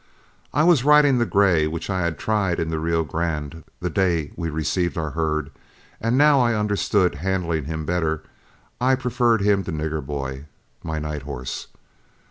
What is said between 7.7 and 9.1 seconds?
better, I